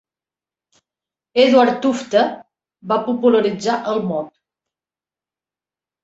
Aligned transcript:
Edward 1.41 1.75
Tufte 1.83 2.23
va 2.91 2.97
popularitzar 3.09 3.75
el 3.91 4.01
mot. 4.13 4.31